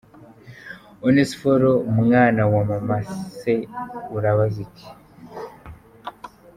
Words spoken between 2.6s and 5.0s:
mama se urabaza iki.